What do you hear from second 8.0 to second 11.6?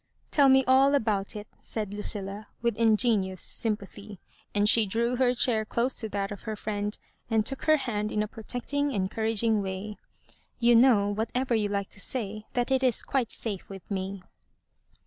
in a pro tecting, encouraging way —Tou know, what ever